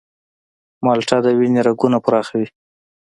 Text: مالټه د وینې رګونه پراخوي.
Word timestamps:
مالټه 0.85 1.17
د 1.23 1.27
وینې 1.39 1.61
رګونه 1.67 1.97
پراخوي. 2.05 2.47